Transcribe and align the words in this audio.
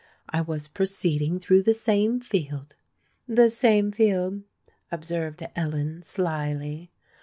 I 0.29 0.41
was 0.41 0.67
proceeding 0.67 1.37
through 1.37 1.61
the 1.61 1.75
same 1.75 2.21
field——" 2.21 2.73
"The 3.27 3.51
same 3.51 3.91
field," 3.91 4.41
observed 4.91 5.45
Ellen 5.55 6.01
slily. 6.01 6.89